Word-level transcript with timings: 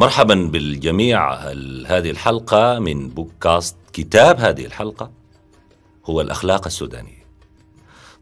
مرحبا 0.00 0.34
بالجميع. 0.34 1.34
هذه 1.86 2.10
الحلقة 2.10 2.78
من 2.78 3.08
بودكاست 3.08 3.76
كتاب 3.92 4.40
هذه 4.40 4.66
الحلقة؟ 4.66 5.10
هو 6.06 6.20
الأخلاق 6.20 6.66
السودانية. 6.66 7.24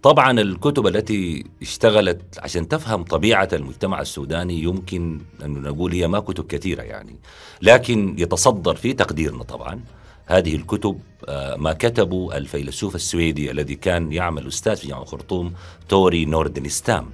طبعا 0.02 0.40
الكتب 0.40 0.86
التي 0.86 1.44
اشتغلت 1.62 2.38
عشان 2.38 2.68
تفهم 2.68 3.02
طبيعة 3.04 3.48
المجتمع 3.52 4.00
السوداني 4.00 4.62
يمكن 4.62 5.20
أن 5.44 5.62
نقول 5.62 5.92
هي 5.92 6.08
ما 6.08 6.20
كتب 6.20 6.46
كثيرة 6.46 6.82
يعني 6.82 7.16
لكن 7.62 8.14
يتصدر 8.18 8.74
في 8.74 8.92
تقديرنا 8.92 9.42
طبعا. 9.42 9.80
هذه 10.26 10.56
الكتب 10.56 11.00
آه، 11.28 11.56
ما 11.56 11.72
كتبه 11.72 12.36
الفيلسوف 12.36 12.94
السويدي 12.94 13.50
الذي 13.50 13.74
كان 13.74 14.12
يعمل 14.12 14.46
أستاذ 14.46 14.76
في 14.76 14.88
جامعة 14.88 15.02
الخرطوم 15.02 15.52
توري 15.88 16.24
نوردنستام. 16.24 17.10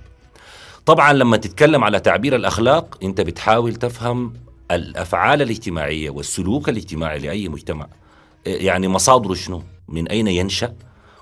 طبعا 0.86 1.12
لما 1.12 1.36
تتكلم 1.36 1.84
على 1.84 2.00
تعبير 2.00 2.36
الأخلاق 2.36 2.98
أنت 3.02 3.20
بتحاول 3.20 3.74
تفهم 3.74 4.32
الأفعال 4.72 5.42
الاجتماعية 5.42 6.10
والسلوك 6.10 6.68
الاجتماعي 6.68 7.18
لأي 7.18 7.48
مجتمع 7.48 7.86
يعني 8.46 8.88
مصادره 8.88 9.34
شنو؟ 9.34 9.62
من 9.88 10.08
أين 10.08 10.28
ينشأ؟ 10.28 10.74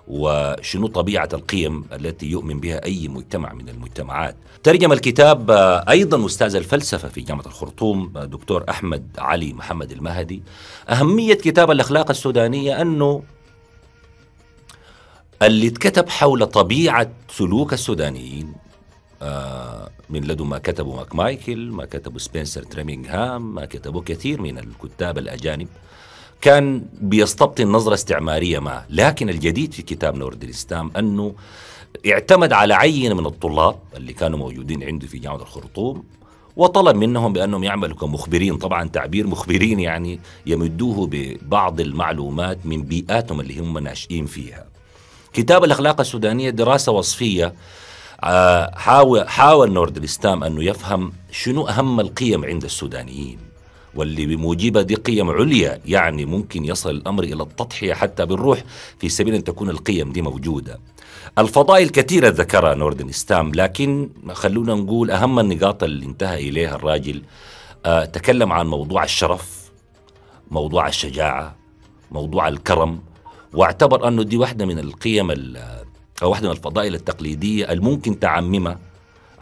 وشنو 0.09 0.87
طبيعة 0.87 1.29
القيم 1.33 1.85
التي 1.93 2.27
يؤمن 2.27 2.61
بها 2.61 2.85
أي 2.85 3.09
مجتمع 3.09 3.53
من 3.53 3.69
المجتمعات 3.69 4.37
ترجم 4.63 4.93
الكتاب 4.93 5.51
أيضا 5.89 6.27
أستاذ 6.27 6.57
الفلسفة 6.57 7.09
في 7.09 7.21
جامعة 7.21 7.47
الخرطوم 7.47 8.13
دكتور 8.17 8.65
أحمد 8.69 9.07
علي 9.19 9.53
محمد 9.53 9.93
المهدي 9.93 10.43
أهمية 10.89 11.35
كتاب 11.35 11.71
الأخلاق 11.71 12.11
السودانية 12.11 12.83
أنه 12.83 13.23
اللي 15.43 15.67
اتكتب 15.67 16.09
حول 16.09 16.47
طبيعة 16.47 17.11
سلوك 17.29 17.73
السودانيين 17.73 18.55
آه، 19.23 19.91
من 20.11 20.25
لدن 20.25 20.45
ما 20.45 20.59
كتبه 20.59 20.97
ماك 20.97 21.15
مايكل 21.15 21.71
ما 21.71 21.85
كتبه 21.85 22.19
سبنسر 22.19 22.63
تريمينغهام 22.63 23.55
ما 23.55 23.65
كتبه 23.65 24.01
كثير 24.01 24.41
من 24.41 24.59
الكتاب 24.59 25.19
الأجانب. 25.19 25.69
كان 26.41 26.85
بيستبطن 27.01 27.69
نظرة 27.69 27.95
استعمارية 27.95 28.59
ما 28.59 28.85
لكن 28.91 29.29
الجديد 29.29 29.73
في 29.73 29.83
كتاب 29.83 30.15
نورد 30.15 30.43
الإسلام 30.43 30.91
أنه 30.97 31.35
اعتمد 32.07 32.53
على 32.53 32.75
عينة 32.75 33.15
من 33.15 33.27
الطلاب 33.27 33.79
اللي 33.97 34.13
كانوا 34.13 34.39
موجودين 34.39 34.83
عنده 34.83 35.07
في 35.07 35.19
جامعة 35.19 35.43
الخرطوم 35.43 36.05
وطلب 36.57 36.97
منهم 36.97 37.33
بأنهم 37.33 37.65
يعملوا 37.65 37.97
كمخبرين. 37.97 38.57
طبعا 38.57 38.89
تعبير 38.89 39.27
مخبرين 39.27 39.81
يعني 39.81 40.21
يمدوه 40.47 41.09
ببعض 41.11 41.81
المعلومات 41.81 42.59
من 42.67 42.83
بيئاتهم 42.83 43.41
اللي 43.41 43.59
هم 43.59 43.79
ناشئين 43.79 44.27
فيها. 44.27 44.67
كتاب 45.33 45.65
الأخلاق 45.65 46.01
السودانية 46.01 46.51
دراسة 46.51 46.93
وصفية 46.93 47.55
آه، 48.25 48.71
حاول 48.75 49.29
حاول 49.29 49.73
نوردلستام 49.73 50.45
أنه 50.45 50.65
يفهم 50.65 51.13
شنو 51.31 51.69
أهم 51.69 52.01
القيم 52.01 52.45
عند 52.45 52.65
السودانيين 52.65 53.39
واللي 53.95 54.27
بموجبها 54.27 54.83
دي 54.83 54.95
قيم 54.95 55.31
عليا 55.31 55.81
يعني 55.85 56.25
ممكن 56.25 56.65
يصل 56.65 56.91
الأمر 56.91 57.23
إلى 57.23 57.43
التضحية 57.43 57.95
حتى 57.95 58.27
بالروح 58.27 58.65
في 58.99 59.09
سبيل 59.09 59.35
أن 59.35 59.45
تكون 59.45 59.71
القيم 59.71 60.13
دي 60.13 60.23
موجودة. 60.23 60.81
الفضائل 61.39 61.89
كثيرة 61.89 62.29
ذكرها 62.29 62.75
نوردنستام 62.75 63.53
لكن 63.55 64.11
خلونا 64.33 64.75
نقول 64.75 65.11
أهم 65.11 65.39
النقاط 65.39 65.83
اللي 65.83 66.07
انتهى 66.07 66.49
إليها 66.49 66.75
الراجل 66.75 67.23
آه 67.87 68.05
تكلم 68.05 68.53
عن 68.53 68.67
موضوع 68.67 69.05
الشرف 69.05 69.71
موضوع 70.51 70.89
الشجاعة 70.89 71.57
موضوع 72.11 72.49
الكرم 72.49 73.01
واعتبر 73.53 74.09
أنه 74.09 74.23
دي 74.23 74.37
واحدة 74.37 74.67
من 74.67 74.79
القيم 74.79 75.31
واحدة 76.23 76.49
من 76.49 76.57
الفضائل 76.57 76.95
التقليدية 76.95 77.73
الممكن 77.73 78.19
تعممها 78.19 78.79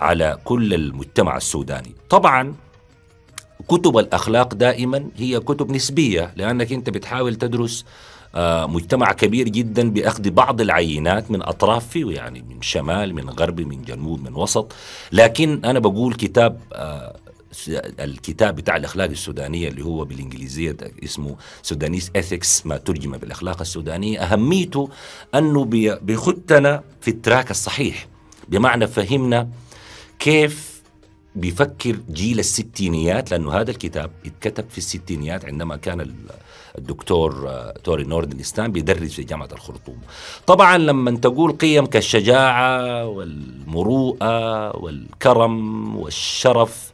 على 0.01 0.39
كل 0.45 0.75
المجتمع 0.75 1.37
السوداني. 1.37 1.93
طبعا 2.11 2.55
كتب 3.69 3.99
الأخلاق 3.99 4.55
دائما 4.55 5.09
هي 5.17 5.41
كتب 5.41 5.71
نسبية 5.71 6.33
لأنك 6.37 6.73
أنت 6.73 6.91
بتحاول 6.91 7.35
تدرس 7.35 7.85
آه، 8.35 8.67
مجتمع 8.67 9.13
كبير 9.13 9.49
جدا 9.49 9.91
بأخذ 9.91 10.31
بعض 10.31 10.61
العينات 10.61 11.31
من 11.31 11.43
أطراف 11.43 11.89
فيه 11.89 12.11
يعني 12.11 12.43
من 12.43 12.63
شمال 12.63 13.15
من 13.15 13.31
غرب 13.31 13.61
من 13.61 13.83
جنوب 13.83 14.23
من 14.23 14.35
وسط. 14.35 14.73
لكن 15.13 15.61
أنا 15.65 15.79
بقول 15.79 16.15
كتاب 16.15 16.61
آه، 16.73 17.17
الكتاب 18.01 18.57
بتاع 18.57 18.77
الأخلاق 18.77 19.11
السودانية 19.11 19.69
اللي 19.69 19.85
هو 19.85 20.05
بالإنجليزية 20.05 20.77
اسمه 21.05 21.37
Sudanese 21.63 22.11
Ethics 22.17 22.67
ما 22.67 22.77
ترجم 22.77 23.17
بالأخلاق 23.17 23.61
السودانية 23.61 24.21
أهميته 24.21 24.89
أنه 25.35 25.65
بيخدنا 26.03 26.83
في 27.01 27.09
ال 27.11 27.18
track 27.18 27.51
الصحيح 27.51 28.07
بمعنى 28.49 28.87
فهمنا 28.87 29.49
كيف 30.19 30.79
بيفكر 31.35 31.97
جيل 32.11 32.39
الستينيات 32.39 33.31
لأنه 33.31 33.53
هذا 33.53 33.71
الكتاب 33.71 34.11
اتكتب 34.27 34.65
في 34.71 34.79
الستينيات 34.79 35.45
عندما 35.45 35.77
كان 35.77 36.15
الدكتور 36.79 37.49
آه، 37.49 37.75
توري 37.85 38.05
نوردنستام 38.05 38.73
بيدرس 38.73 39.13
في 39.13 39.23
جامعة 39.23 39.49
الخرطوم. 39.53 39.99
طبعا 40.47 40.79
لما 40.79 41.11
تقول 41.11 41.53
قيم 41.53 41.87
كالشجاعة 41.87 43.07
والمروءة 43.07 44.77
والكرم 44.77 45.97
والشرف 45.97 46.88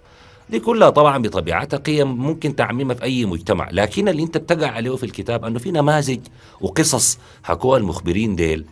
دي 0.50 0.60
كلها 0.60 0.90
طبعا 0.90 1.18
بطبيعتها 1.22 1.76
قيم 1.76 2.08
ممكن 2.16 2.56
تعميمها 2.56 2.94
في 2.94 3.02
أي 3.02 3.24
مجتمع 3.24 3.68
لكن 3.70 4.08
اللي 4.08 4.22
أنت 4.22 4.38
بتقع 4.38 4.70
عليه 4.70 4.96
في 4.96 5.06
الكتاب 5.06 5.44
أنه 5.44 5.58
في 5.58 5.70
نماذج 5.70 6.20
وقصص 6.60 7.18
حكوها 7.42 7.78
المخبرين 7.78 8.36
ديل 8.36 8.64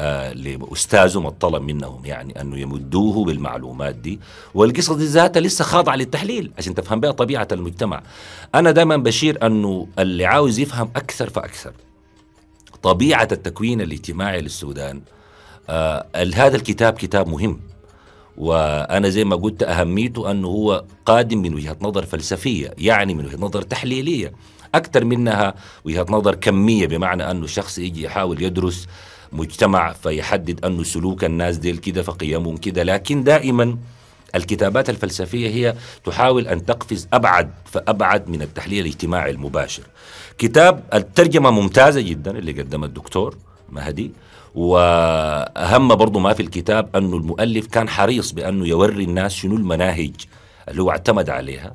آه 0.00 0.32
لأستاذهم 0.32 1.26
الطلب 1.26 1.62
منهم 1.62 2.04
يعني 2.06 2.40
أنه 2.40 2.58
يمدوه 2.58 3.24
بالمعلومات 3.24 3.94
دي 3.94 4.20
والقصص 4.54 4.90
دي 4.92 5.04
ذاتها 5.04 5.40
لسه 5.40 5.64
خاضعة 5.64 5.96
للتحليل 5.96 6.52
عشان 6.58 6.74
تفهم 6.74 7.00
بها 7.00 7.10
طبيعة 7.10 7.48
المجتمع. 7.52 8.02
أنا 8.54 8.70
دائما 8.70 8.96
بشير 8.96 9.46
أنه 9.46 9.88
اللي 9.98 10.24
عاوز 10.26 10.58
يفهم 10.58 10.90
أكثر 10.96 11.30
فأكثر. 11.30 11.72
طبيعة 12.82 13.28
التكوين 13.32 13.80
الاجتماعي 13.80 14.40
للسودان 14.40 15.02
آه 15.70 16.06
هذا 16.34 16.56
الكتاب 16.56 16.92
كتاب 16.92 17.28
مهم. 17.28 17.60
وأنا 18.36 19.08
زي 19.08 19.24
ما 19.24 19.36
قلت 19.36 19.62
أهميته 19.62 20.30
انه 20.30 20.48
هو 20.48 20.84
قادم 21.06 21.38
من 21.42 21.54
وجهة 21.54 21.76
نظر 21.80 22.06
فلسفية 22.06 22.74
يعني 22.78 23.14
من 23.14 23.26
وجهة 23.26 23.38
نظر 23.38 23.62
تحليلية 23.62 24.32
أكثر 24.74 25.04
منها 25.04 25.54
وجهة 25.84 26.06
نظر 26.08 26.34
كمية 26.34 26.86
بمعنى 26.86 27.30
انه 27.30 27.46
شخص 27.46 27.78
يجي 27.78 28.02
يحاول 28.02 28.42
يدرس 28.42 28.86
مجتمع 29.32 29.92
فيحدد 29.92 30.64
انه 30.64 30.82
سلوك 30.82 31.24
الناس 31.24 31.56
ديل 31.56 31.76
كده 31.76 32.02
فقيمهم 32.02 32.56
كده 32.56 32.82
لكن 32.82 33.24
دائما 33.24 33.76
الكتابات 34.34 34.90
الفلسفية 34.90 35.48
هي 35.48 35.74
تحاول 36.04 36.48
أن 36.48 36.66
تقفز 36.66 37.08
أبعد 37.12 37.50
فأبعد 37.64 38.28
من 38.28 38.42
التحليل 38.42 38.80
الاجتماعي 38.80 39.30
المباشر. 39.30 39.82
كتاب 40.38 40.82
الترجمة 40.94 41.50
ممتازة 41.50 42.00
جدا 42.00 42.30
اللي 42.30 42.52
قدمها 42.52 42.88
الدكتور 42.88 43.36
مهدي 43.68 44.10
وأهم 44.54 45.94
برضو 45.94 46.18
ما 46.18 46.32
في 46.32 46.40
الكتاب 46.42 46.96
انه 46.96 47.16
المؤلف 47.16 47.66
كان 47.66 47.88
حريص 47.88 48.32
بأنه 48.32 48.66
يوري 48.66 49.04
الناس 49.04 49.32
شنو 49.34 49.56
المناهج 49.56 50.12
اللي 50.68 50.82
هو 50.82 50.90
اعتمد 50.90 51.30
عليها 51.30 51.74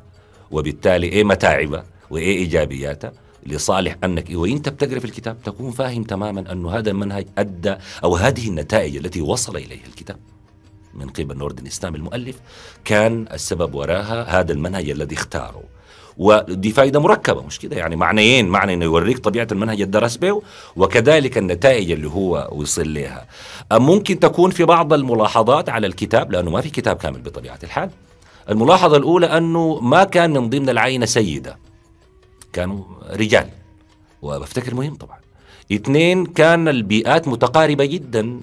وبالتالي 0.52 1.08
إيه 1.08 1.24
متاعبها 1.24 1.86
وإيه 2.10 2.38
ايجابياتها 2.38 3.12
لصالح 3.46 3.96
أنك 4.04 4.26
وإنت 4.32 4.70
بتقرأ 4.70 5.00
في 5.00 5.06
الكتاب 5.06 5.38
تكون 5.44 5.72
فاهم 5.72 6.04
تماما 6.04 6.52
أنه 6.52 6.72
هذا 6.72 6.92
المنهج 6.92 7.28
أدى 7.38 7.76
أو 8.04 8.16
هذه 8.16 8.48
النتائج 8.48 8.98
التي 8.98 9.22
وصل 9.22 9.58
إليها 9.58 9.86
الكتاب 9.88 10.18
من 10.94 11.10
قبل 11.10 11.38
نوردن 11.38 11.68
اسلام 11.68 11.96
المؤلف 11.96 12.36
كان 12.86 13.26
السبب 13.34 13.76
وراها 13.76 14.40
هذا 14.40 14.52
المنهج 14.52 14.90
الذي 14.90 15.16
اختاره. 15.16 15.64
ودي 16.18 16.72
فائدة 16.72 17.00
مركبة 17.00 17.42
مش 17.42 17.60
كده؟ 17.60 17.76
يعني 17.78 17.96
معنيين 17.96 18.48
معنى 18.48 18.74
إنه 18.74 18.86
يوريك 18.86 19.20
طبيعة 19.20 19.48
المنهج 19.52 19.82
الدرس 19.82 20.18
به 20.18 20.42
وكذلك 20.76 21.38
النتائج 21.38 21.92
اللي 21.92 22.08
هو 22.08 22.50
وصل 22.52 22.94
لها. 22.94 23.28
ممكن 23.72 24.20
تكون 24.20 24.52
في 24.52 24.64
بعض 24.66 24.94
الملاحظات 24.94 25.70
على 25.70 25.88
الكتاب؟ 25.88 26.32
لأنه 26.32 26.52
ما 26.52 26.62
في 26.62 26.70
كتاب 26.70 26.96
كامل 26.96 27.22
بطبيعة 27.22 27.60
الحال. 27.64 27.90
الملاحظة 28.50 28.98
الأولى 28.98 29.26
أنه 29.26 29.80
ما 29.80 30.04
كان 30.04 30.32
من 30.34 30.50
ضمن 30.50 30.70
العينة 30.70 31.06
سيدة 31.06 31.58
كانوا 32.54 32.84
رجال. 33.10 33.50
وبفتكر 34.22 34.76
مهم 34.76 34.96
طبعا. 34.96 35.18
اثنين 35.74 36.26
كان 36.26 36.68
البيئات 36.68 37.28
متقاربة 37.28 37.86
جدا. 37.86 38.40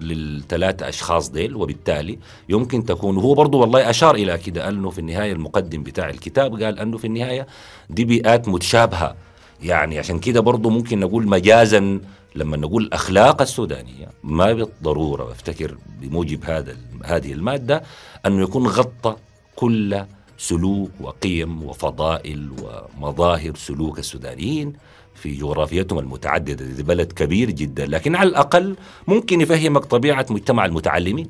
للثلاثة 0.00 0.88
أشخاص 0.88 1.30
ديل 1.30 1.56
وبالتالي 1.56 2.18
يمكن 2.48 2.84
تكون 2.84 3.16
هو 3.16 3.34
برضو 3.34 3.58
والله 3.58 3.90
أشار 3.90 4.14
إلى 4.14 4.38
كده 4.38 4.68
أنه 4.68 4.90
في 4.90 4.98
النهاية 4.98 5.32
المقدم 5.32 5.82
بتاع 5.82 6.10
الكتاب 6.10 6.62
قال 6.62 6.78
أنه 6.78 6.98
في 6.98 7.06
النهاية 7.06 7.46
دي 7.90 8.04
بيئات 8.04 8.48
متشابهة. 8.48 9.16
يعني 9.62 9.98
عشان 9.98 10.18
كده 10.18 10.40
برضو 10.40 10.70
ممكن 10.70 11.00
نقول 11.00 11.28
مجازا 11.28 12.00
لما 12.34 12.56
نقول 12.56 12.82
الأخلاق 12.82 13.42
السودانية 13.42 14.08
ما 14.24 14.52
بالضرورة 14.52 15.24
بفتكر 15.24 15.76
بموجب 16.00 16.44
هذا 16.44 16.76
هذه 17.04 17.32
المادة 17.32 17.82
أنه 18.26 18.42
يكون 18.42 18.66
غطى 18.66 19.16
كل 19.56 20.04
سلوك 20.40 20.90
وقيم 21.00 21.64
وفضائل 21.64 22.50
ومظاهر 22.98 23.54
سلوك 23.56 23.98
السودانيين 23.98 24.72
في 25.14 25.34
جغرافيتهم 25.34 25.98
المتعددة 25.98 26.64
دي 26.64 26.82
بلد 26.82 27.12
كبير 27.12 27.50
جدا. 27.50 27.86
لكن 27.86 28.16
على 28.16 28.28
الأقل 28.28 28.76
ممكن 29.08 29.40
يفهمك 29.40 29.84
طبيعة 29.84 30.26
مجتمع 30.30 30.64
المتعلمين 30.64 31.28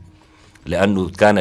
لأنه 0.66 1.08
كان 1.08 1.38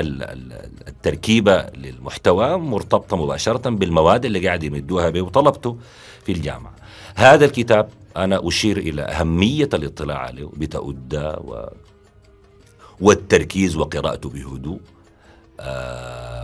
التركيبة 0.88 1.62
للمحتوى 1.62 2.58
مرتبطة 2.58 3.18
مباشرة 3.18 3.70
بالمواد 3.70 4.26
اللي 4.26 4.48
قاعد 4.48 4.64
يمدوها 4.64 5.10
به 5.10 5.22
وطلبته 5.22 5.78
في 6.26 6.32
الجامعة. 6.32 6.76
هذا 7.16 7.46
الكتاب 7.46 7.90
أنا 8.18 8.48
أشير 8.48 8.78
إلى 8.78 9.02
أهمية 9.02 9.70
الاطلاع 9.74 10.18
عليه 10.18 10.50
بتأدى 10.58 11.18
و 11.18 11.66
والتركيز 13.02 13.76
وقراءته 13.76 14.30
بهدوء. 14.30 14.80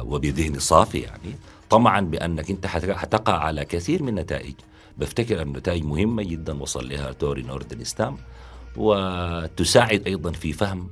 وبذهن 0.06 0.60
صافي 0.60 1.00
يعني. 1.00 1.36
طمعا 1.70 2.02
بأنك 2.02 2.50
أنت 2.50 2.68
حتقع 2.68 3.34
على 3.34 3.66
كثير 3.66 4.04
من 4.04 4.10
النتائج. 4.10 4.54
بفتكر 4.98 5.42
أن 5.42 5.48
نتائج 5.48 5.84
مهمة 5.84 6.24
جدا 6.24 6.62
وصل 6.62 6.90
لها 6.90 7.12
توري 7.12 7.42
نوردن 7.42 7.84
ستام. 7.84 8.18
وتساعد 8.78 10.08
أيضا 10.08 10.32
في 10.32 10.54
فهم 10.54 10.90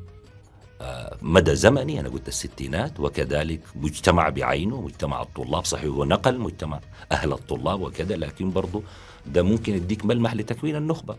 آه، 0.81 1.17
مدى 1.21 1.55
زمني. 1.55 1.99
أنا 1.99 2.09
قلت 2.09 2.27
الستينات 2.27 2.99
وكذلك 2.99 3.59
مجتمع 3.75 4.29
بعينه. 4.29 4.81
مجتمع 4.81 5.21
الطلاب 5.21 5.65
صحيح 5.65 5.85
هو 5.85 6.05
نقل 6.05 6.39
مجتمع 6.39 6.79
أهل 7.11 7.33
الطلاب 7.33 7.81
وكذا 7.81 8.15
لكن 8.15 8.51
برضه 8.51 8.83
ده 9.25 9.43
ممكن 9.43 9.75
يديك 9.75 10.05
ملمح 10.05 10.33
لتكوين 10.35 10.75
النخبة. 10.75 11.15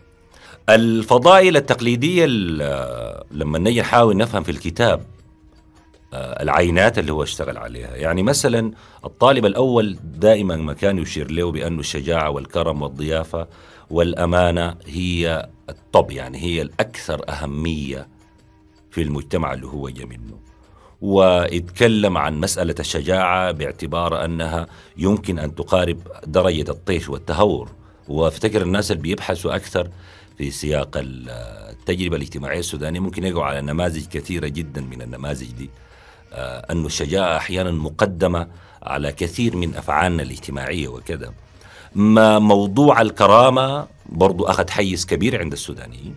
الفضائل 0.69 1.57
التقليدية 1.57 2.25
لما 3.31 3.57
نجي 3.59 3.81
نحاول 3.81 4.17
نفهم 4.17 4.43
في 4.43 4.51
الكتاب 4.51 4.99
آه، 4.99 5.14
العينات 6.41 6.99
اللي 6.99 7.13
هو 7.13 7.23
اشتغل 7.23 7.57
عليها. 7.57 7.95
يعني 7.95 8.23
مثلا 8.23 8.71
الطالب 9.05 9.45
الأول 9.45 9.97
دائما 10.03 10.55
ما 10.55 10.73
كان 10.73 10.97
يشير 10.97 11.31
له 11.31 11.51
بأن 11.51 11.79
الشجاعة 11.79 12.29
والكرم 12.29 12.81
والضيافة 12.81 13.47
والأمانة 13.89 14.75
هي 14.85 15.49
الطب 15.69 16.11
يعني 16.11 16.37
هي 16.37 16.61
الأكثر 16.61 17.21
أهمية 17.29 18.07
في 18.91 19.01
المجتمع 19.01 19.53
اللي 19.53 19.67
هو 19.67 19.89
جا 19.89 20.05
منه. 20.05 20.39
ويتكلم 21.01 22.17
عن 22.17 22.39
مسألة 22.39 22.75
الشجاعة 22.79 23.51
باعتبار 23.51 24.25
أنها 24.25 24.67
يمكن 24.97 25.39
أن 25.39 25.55
تقارب 25.55 25.99
درجة 26.27 26.71
الطيش 26.71 27.09
والتهور. 27.09 27.69
وافتكر 28.07 28.61
الناس 28.61 28.91
اللي 28.91 29.03
بيبحثوا 29.03 29.55
أكثر 29.55 29.89
في 30.37 30.51
سياق 30.51 30.89
التجربة 30.95 32.15
الاجتماعية 32.15 32.59
السودانية 32.59 32.99
ممكن 32.99 33.23
يقعوا 33.23 33.45
على 33.45 33.61
نماذج 33.61 34.05
كثيرة 34.05 34.47
جدا 34.47 34.81
من 34.81 35.01
النماذج 35.01 35.51
دي. 35.51 35.69
أن 36.33 36.85
الشجاعة 36.85 37.37
أحيانا 37.37 37.71
مقدمة 37.71 38.47
على 38.83 39.11
كثير 39.11 39.55
من 39.55 39.75
أفعالنا 39.75 40.23
الاجتماعية 40.23 40.87
وكذا. 40.87 41.33
ما 41.95 42.39
موضوع 42.39 43.01
الكرامة 43.01 43.87
برضو 44.09 44.45
أخذ 44.45 44.69
حيز 44.69 45.05
كبير 45.05 45.39
عند 45.39 45.51
السودانيين. 45.53 46.15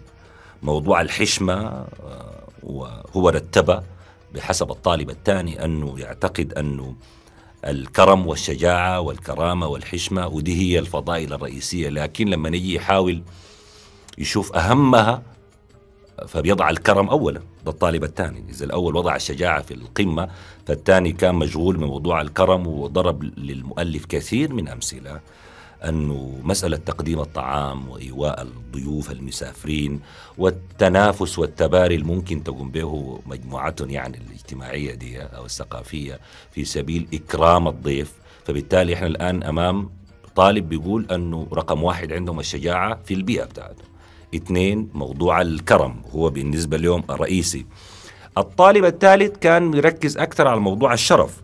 موضوع 0.62 1.00
الحشمة 1.00 1.55
آه، 1.55 1.87
وهو 2.62 3.28
رتب 3.28 3.82
بحسب 4.34 4.70
الطالب 4.70 5.10
الثاني 5.10 5.64
أنه 5.64 6.00
يعتقد 6.00 6.52
أنه 6.52 6.94
الكرم 7.64 8.26
والشجاعة 8.26 9.00
والكرامة 9.00 9.66
والحشمة 9.66 10.26
ودي 10.26 10.61
هي 10.61 10.78
الفضائل 10.78 11.32
الرئيسية. 11.32 11.88
لكن 11.88 12.28
لما 12.28 12.50
نجي 12.50 12.75
يحاول 12.75 13.22
يشوف 14.19 14.56
أهمها 14.56 15.22
فبيضع 16.29 16.70
الكرم 16.70 17.09
أولا 17.09 17.41
ده 17.65 17.70
الطالب 17.73 18.05
الثاني. 18.05 18.44
إذا 18.49 18.65
الأول 18.65 18.97
وضع 18.97 19.17
الشجاعة 19.17 19.62
في 19.62 19.75
القمة 19.75 20.29
فالثاني 20.67 21.12
كان 21.12 21.35
مشغول 21.35 21.79
من 21.81 21.87
موضوع 21.87 22.20
الكرم 22.20 22.67
وضرب 22.67 23.23
للمؤلف 23.38 24.05
كثير 24.06 24.53
من 24.53 24.69
أمثلة 24.69 25.20
أنه 25.85 26.41
مسألة 26.43 26.76
تقديم 26.76 27.20
الطعام 27.20 27.88
وإيواء 27.88 28.43
الضيوف 28.43 29.11
المسافرين 29.11 30.00
والتنافس 30.38 31.38
والتباري 31.38 31.94
الممكن 31.94 32.44
تقوم 32.44 32.71
به 32.71 33.21
مجموعتهم 33.26 33.91
يعني 33.91 34.19
الاجتماعية 34.26 34.94
دي 34.94 35.23
أو 35.23 35.44
الثقافية 35.44 36.21
في 36.53 36.64
سبيل 36.64 37.06
إكرام 37.14 37.69
الضيف. 37.69 38.12
فبالتالي 38.44 38.94
إحنا 38.94 39.06
الآن 39.06 39.43
أمام 39.43 39.91
طالب 40.37 40.69
بيقول 40.69 41.06
أنه 41.11 41.49
رقم 41.53 41.82
واحد 41.82 42.12
عندهم 42.12 42.41
الشجاعة 42.41 42.99
في 43.05 43.14
البيئة 43.14 43.44
بتاعته. 43.44 43.85
اثنين 44.34 44.88
موضوع 44.94 45.42
الكرم 45.42 46.02
هو 46.14 46.30
بالنسبة 46.30 46.76
لهم 46.76 47.04
الرئيسي. 47.10 47.66
الطالب 48.38 48.84
الثالث 48.84 49.38
كان 49.38 49.75
يركز 49.75 50.19
أكثر 50.19 50.48
على 50.48 50.60
موضوع 50.60 50.92
الشرف 50.92 51.40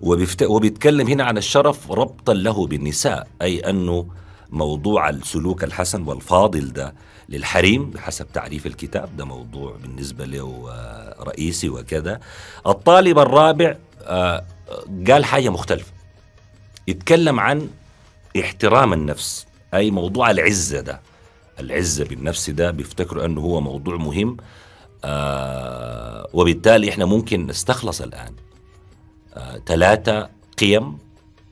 وبيفت... 0.00 0.42
وبيتكلم 0.42 1.06
هنا 1.08 1.24
عن 1.24 1.38
الشرف 1.38 1.90
ربطا 1.92 2.34
له 2.34 2.66
بالنساء 2.66 3.26
أي 3.42 3.60
أنه 3.60 4.06
موضوع 4.50 5.08
السلوك 5.08 5.64
الحسن 5.64 6.02
والفاضل 6.02 6.72
ده 6.72 6.94
للحريم 7.28 7.90
بحسب 7.90 8.26
تعريف 8.32 8.66
الكتاب 8.66 9.16
ده 9.16 9.24
موضوع 9.24 9.76
بالنسبة 9.82 10.24
له 10.24 10.66
آه، 10.70 11.22
رئيسي 11.22 11.68
وكذا. 11.68 12.20
الطالب 12.66 13.18
الرابع 13.18 13.74
آه، 14.02 14.44
قال 15.08 15.24
حاجة 15.24 15.48
مختلفة 15.48 15.92
يتكلم 16.88 17.40
عن 17.40 17.68
احترام 18.40 18.92
النفس 18.92 19.46
أي 19.74 19.90
موضوع 19.90 20.30
العزة 20.30 20.80
ده. 20.80 21.00
العزة 21.60 22.04
بالنفس 22.04 22.50
ده 22.50 22.70
بيفتكروا 22.70 23.24
أنه 23.24 23.40
هو 23.40 23.60
موضوع 23.60 23.96
مهم 23.96 24.36
آه 25.04 26.28
وبالتالي 26.32 26.90
إحنا 26.90 27.04
ممكن 27.04 27.46
نستخلص 27.46 28.00
الآن 28.00 28.34
آه 29.34 29.58
ثلاثة 29.66 30.28
قيم 30.58 30.98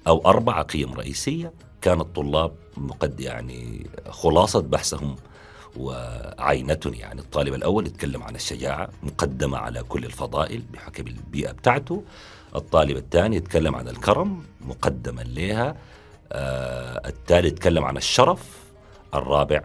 أو 0.07 0.23
أربعة 0.27 0.63
قيم 0.63 0.95
رئيسية 0.95 1.53
كان 1.83 2.01
الطلاب 2.01 2.53
مقد 2.77 3.21
يعني 3.21 3.87
خلاصة 4.11 4.61
بحثهم 4.61 5.17
وعينة 5.77 6.81
يعني 6.87 7.21
الطالب 7.21 7.55
الأول 7.55 7.87
يتكلم 7.87 8.23
عن 8.23 8.35
الشجاعة 8.35 8.89
مقدمة 9.03 9.59
على 9.59 9.83
كل 9.83 10.05
الفضائل 10.05 10.63
بحكم 10.73 11.07
البيئة 11.07 11.53
بتاعته. 11.53 12.03
الطالب 12.57 12.97
الثاني 12.97 13.37
يتكلم 13.37 13.75
عن 13.75 13.89
الكرم 13.89 14.43
مقدما 14.61 15.21
لها 15.23 15.77
آه 16.33 17.09
الثالث 17.09 17.47
يتكلم 17.47 17.85
عن 17.85 17.97
الشرف 17.97 18.59
الرابع 19.15 19.63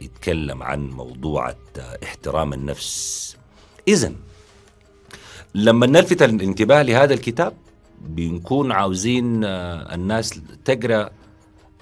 يتكلم 0.00 0.62
عن 0.62 0.90
موضوع 0.90 1.54
احترام 2.04 2.52
النفس. 2.52 3.36
إذا 3.88 4.12
لما 5.54 5.86
نلفت 5.86 6.22
الانتباه 6.22 6.82
لهذا 6.82 7.14
الكتاب 7.14 7.54
بنكون 8.00 8.72
عاوزين 8.72 9.44
آه 9.44 9.94
الناس 9.94 10.40
تقرأ 10.64 11.10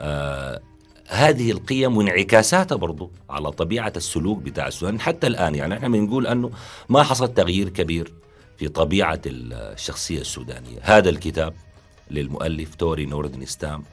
آه 0.00 0.60
هذه 1.08 1.50
القيم 1.50 1.96
وانعكاساتها 1.96 2.76
برضو 2.76 3.10
على 3.30 3.50
طبيعة 3.50 3.92
السلوك 3.96 4.38
بتاع 4.38 4.66
السودان. 4.66 5.00
حتى 5.00 5.26
الآن 5.26 5.54
يعني 5.54 5.74
إحنا 5.74 5.88
بنقول 5.88 6.26
أنه 6.26 6.50
ما 6.88 7.02
حصل 7.02 7.34
تغيير 7.34 7.68
كبير 7.68 8.12
في 8.58 8.68
طبيعة 8.68 9.20
الشخصية 9.26 10.20
السودانية. 10.20 10.78
هذا 10.82 11.08
الكتاب 11.08 11.54
للمؤلف 12.10 12.74
توري 12.74 13.06
نوردن 13.06 13.46
ستام 13.46 13.84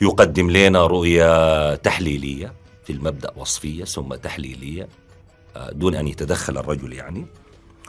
يقدم 0.00 0.50
لنا 0.50 0.86
رؤية 0.86 1.74
تحليلية. 1.74 2.52
في 2.86 2.92
المبدأ 2.92 3.32
وصفية 3.36 3.84
ثم 3.84 4.14
تحليلية 4.14 4.88
آه، 5.56 5.70
دون 5.72 5.94
أن 5.94 6.08
يتدخل 6.08 6.58
الرجل 6.58 6.92
يعني. 6.92 7.26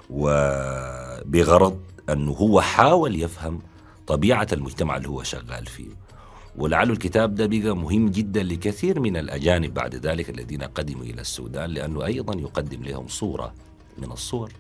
وبغرض 0.09 1.81
أنه 2.09 2.31
هو 2.31 2.61
حاول 2.61 3.21
يفهم 3.21 3.59
طبيعة 4.07 4.47
المجتمع 4.53 4.97
اللي 4.97 5.09
هو 5.09 5.23
شغال 5.23 5.65
فيه. 5.65 5.89
ولعل 6.55 6.91
الكتاب 6.91 7.35
ده 7.35 7.45
بقى 7.47 7.75
مهم 7.75 8.09
جدا 8.09 8.43
لكثير 8.43 8.99
من 8.99 9.17
الأجانب 9.17 9.73
بعد 9.73 9.95
ذلك 9.95 10.29
الذين 10.29 10.63
قدموا 10.63 11.03
إلى 11.03 11.21
السودان 11.21 11.69
لأنه 11.69 12.05
أيضا 12.05 12.39
يقدم 12.39 12.83
لهم 12.83 13.07
صورة 13.07 13.53
من 13.97 14.11
الصور 14.11 14.51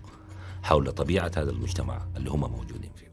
حول 0.63 0.91
طبيعة 0.91 1.31
هذا 1.37 1.51
المجتمع 1.51 2.01
اللي 2.17 2.29
هم 2.29 2.39
موجودين 2.39 2.91
فيه. 2.95 3.07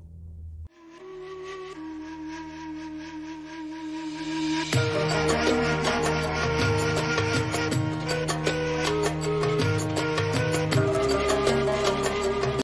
thank 4.74 5.12
you 5.12 5.23